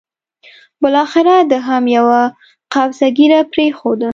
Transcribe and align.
بالاخره 0.81 1.35
ده 1.49 1.57
هم 1.67 1.83
یوه 1.97 2.21
قبضه 2.73 3.05
ږیره 3.17 3.39
پرېښوده. 3.53 4.09